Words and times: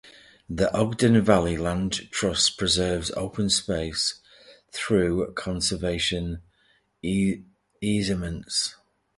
The 0.49 0.75
Ogden 0.75 1.21
Valley 1.23 1.57
Land 1.57 2.09
Trust 2.09 2.57
preserves 2.57 3.11
open 3.11 3.51
space 3.51 4.19
through 4.71 5.31
conservation 5.35 6.41
easements. 7.03 8.77